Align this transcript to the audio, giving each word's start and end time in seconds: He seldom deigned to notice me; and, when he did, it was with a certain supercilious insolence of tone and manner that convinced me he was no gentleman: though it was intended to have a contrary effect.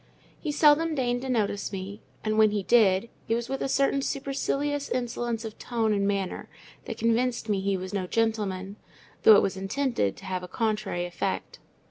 He 0.39 0.51
seldom 0.51 0.95
deigned 0.95 1.21
to 1.21 1.29
notice 1.29 1.71
me; 1.71 2.01
and, 2.23 2.35
when 2.39 2.49
he 2.49 2.63
did, 2.63 3.07
it 3.27 3.35
was 3.35 3.49
with 3.49 3.61
a 3.61 3.69
certain 3.69 4.01
supercilious 4.01 4.89
insolence 4.89 5.45
of 5.45 5.59
tone 5.59 5.93
and 5.93 6.07
manner 6.07 6.49
that 6.85 6.97
convinced 6.97 7.47
me 7.49 7.61
he 7.61 7.77
was 7.77 7.93
no 7.93 8.07
gentleman: 8.07 8.77
though 9.21 9.35
it 9.35 9.43
was 9.43 9.55
intended 9.55 10.17
to 10.17 10.25
have 10.25 10.41
a 10.41 10.47
contrary 10.47 11.05
effect. 11.05 11.59